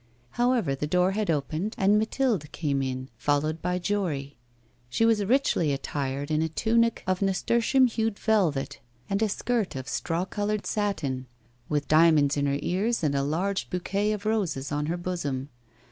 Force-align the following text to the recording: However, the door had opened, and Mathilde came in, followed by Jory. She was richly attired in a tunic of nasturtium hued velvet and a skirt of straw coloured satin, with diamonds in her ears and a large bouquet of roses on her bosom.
However, 0.31 0.73
the 0.73 0.87
door 0.87 1.11
had 1.11 1.29
opened, 1.29 1.75
and 1.77 1.99
Mathilde 1.99 2.51
came 2.51 2.81
in, 2.81 3.09
followed 3.17 3.61
by 3.61 3.77
Jory. 3.77 4.35
She 4.89 5.05
was 5.05 5.23
richly 5.23 5.71
attired 5.71 6.31
in 6.31 6.41
a 6.41 6.49
tunic 6.49 7.03
of 7.05 7.21
nasturtium 7.21 7.85
hued 7.85 8.17
velvet 8.17 8.79
and 9.11 9.21
a 9.21 9.29
skirt 9.29 9.75
of 9.75 9.87
straw 9.87 10.25
coloured 10.25 10.65
satin, 10.65 11.27
with 11.69 11.87
diamonds 11.87 12.35
in 12.35 12.47
her 12.47 12.57
ears 12.63 13.03
and 13.03 13.13
a 13.13 13.21
large 13.21 13.69
bouquet 13.69 14.11
of 14.11 14.25
roses 14.25 14.71
on 14.71 14.87
her 14.87 14.97
bosom. 14.97 15.49